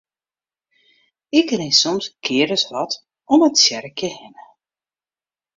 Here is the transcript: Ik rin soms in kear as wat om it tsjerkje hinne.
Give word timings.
Ik 1.39 1.49
rin 1.59 1.73
soms 1.81 2.05
in 2.11 2.15
kear 2.25 2.49
as 2.55 2.65
wat 2.73 2.91
om 3.33 3.39
it 3.47 3.55
tsjerkje 3.57 4.09
hinne. 4.19 4.43